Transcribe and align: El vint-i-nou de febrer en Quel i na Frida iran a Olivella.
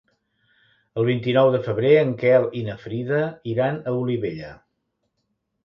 El 1.01 1.05
vint-i-nou 1.09 1.49
de 1.57 1.59
febrer 1.67 1.91
en 1.99 2.15
Quel 2.23 2.49
i 2.61 2.65
na 2.71 2.79
Frida 2.87 3.21
iran 3.55 3.81
a 3.93 3.97
Olivella. 4.03 4.53